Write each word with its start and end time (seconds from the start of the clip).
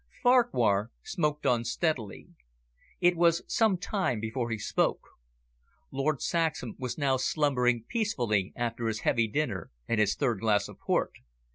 Farquhar 0.23 0.89
smoked 1.03 1.45
on 1.45 1.63
steadily. 1.63 2.29
It 3.01 3.15
was 3.15 3.43
some 3.45 3.77
time 3.77 4.19
before 4.19 4.49
he 4.49 4.57
spoke. 4.57 5.07
Lord 5.91 6.23
Saxham 6.23 6.75
was 6.79 6.97
now 6.97 7.17
slumbering 7.17 7.83
peacefully 7.87 8.51
after 8.55 8.87
his 8.87 9.01
heavy 9.01 9.27
dinner 9.27 9.69
and 9.87 9.99
his 9.99 10.15
third 10.15 10.39
glass 10.39 10.67
of 10.67 10.79
port. 10.79 11.11